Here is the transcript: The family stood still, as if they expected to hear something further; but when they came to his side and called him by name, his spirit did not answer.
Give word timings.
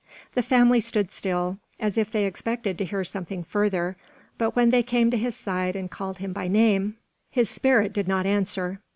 The 0.33 0.41
family 0.41 0.79
stood 0.79 1.11
still, 1.11 1.59
as 1.79 1.95
if 1.95 2.09
they 2.09 2.25
expected 2.25 2.75
to 2.79 2.85
hear 2.85 3.03
something 3.03 3.43
further; 3.43 3.97
but 4.39 4.55
when 4.55 4.71
they 4.71 4.81
came 4.81 5.11
to 5.11 5.15
his 5.17 5.35
side 5.35 5.75
and 5.75 5.91
called 5.91 6.17
him 6.17 6.33
by 6.33 6.47
name, 6.47 6.97
his 7.29 7.51
spirit 7.51 7.93
did 7.93 8.07
not 8.07 8.25
answer. 8.25 8.79